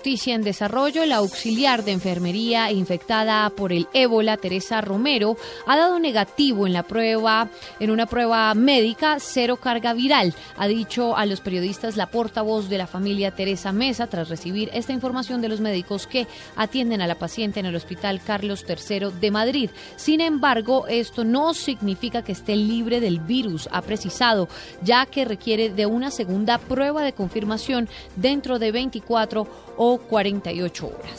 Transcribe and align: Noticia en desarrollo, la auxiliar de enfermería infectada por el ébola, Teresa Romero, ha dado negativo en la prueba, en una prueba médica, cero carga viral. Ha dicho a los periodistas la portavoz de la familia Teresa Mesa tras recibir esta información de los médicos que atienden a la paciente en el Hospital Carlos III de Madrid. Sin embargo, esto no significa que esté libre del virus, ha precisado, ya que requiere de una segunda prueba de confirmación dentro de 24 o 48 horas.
Noticia 0.00 0.34
en 0.34 0.40
desarrollo, 0.40 1.04
la 1.04 1.16
auxiliar 1.16 1.84
de 1.84 1.92
enfermería 1.92 2.72
infectada 2.72 3.50
por 3.50 3.70
el 3.70 3.86
ébola, 3.92 4.38
Teresa 4.38 4.80
Romero, 4.80 5.36
ha 5.66 5.76
dado 5.76 5.98
negativo 5.98 6.66
en 6.66 6.72
la 6.72 6.84
prueba, 6.84 7.50
en 7.80 7.90
una 7.90 8.06
prueba 8.06 8.54
médica, 8.54 9.18
cero 9.20 9.58
carga 9.58 9.92
viral. 9.92 10.32
Ha 10.56 10.68
dicho 10.68 11.18
a 11.18 11.26
los 11.26 11.42
periodistas 11.42 11.98
la 11.98 12.06
portavoz 12.06 12.70
de 12.70 12.78
la 12.78 12.86
familia 12.86 13.32
Teresa 13.32 13.72
Mesa 13.72 14.06
tras 14.06 14.30
recibir 14.30 14.70
esta 14.72 14.94
información 14.94 15.42
de 15.42 15.50
los 15.50 15.60
médicos 15.60 16.06
que 16.06 16.26
atienden 16.56 17.02
a 17.02 17.06
la 17.06 17.16
paciente 17.16 17.60
en 17.60 17.66
el 17.66 17.76
Hospital 17.76 18.22
Carlos 18.24 18.64
III 18.66 19.10
de 19.20 19.30
Madrid. 19.30 19.70
Sin 19.96 20.22
embargo, 20.22 20.86
esto 20.88 21.24
no 21.24 21.52
significa 21.52 22.22
que 22.22 22.32
esté 22.32 22.56
libre 22.56 23.00
del 23.00 23.20
virus, 23.20 23.68
ha 23.70 23.82
precisado, 23.82 24.48
ya 24.82 25.04
que 25.04 25.26
requiere 25.26 25.68
de 25.68 25.84
una 25.84 26.10
segunda 26.10 26.56
prueba 26.56 27.02
de 27.02 27.12
confirmación 27.12 27.86
dentro 28.16 28.58
de 28.58 28.72
24 28.72 29.46
o 29.94 29.98
48 29.98 30.86
horas. 30.86 31.10